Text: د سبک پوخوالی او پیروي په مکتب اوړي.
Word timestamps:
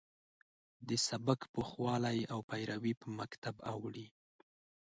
د 0.87 0.89
سبک 1.07 1.39
پوخوالی 1.53 2.19
او 2.31 2.39
پیروي 2.49 2.93
په 3.01 3.07
مکتب 3.19 3.55
اوړي. 3.71 4.07